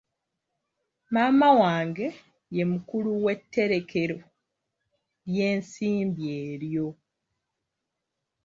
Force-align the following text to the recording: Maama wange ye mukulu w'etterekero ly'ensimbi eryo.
Maama 1.13 1.47
wange 1.61 2.07
ye 2.55 2.63
mukulu 2.71 3.09
w'etterekero 3.23 4.17
ly'ensimbi 5.31 6.23
eryo. 6.47 6.87